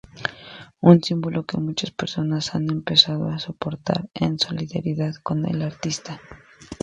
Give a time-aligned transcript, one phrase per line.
[0.89, 6.19] Un símbolo que muchas personas han empezado a portar en solidaridad con el artista.